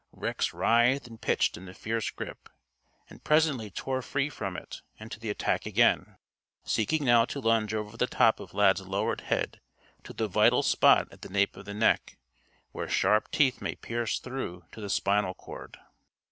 [0.13, 2.49] Rex writhed and pitched in the fierce grip,
[3.07, 6.17] and presently tore free from it and to the attack again,
[6.63, 9.61] seeking now to lunge over the top of Lad's lowered head
[10.03, 12.17] to the vital spot at the nape of the neck,
[12.71, 15.77] where sharp teeth may pierce through to the spinal cord.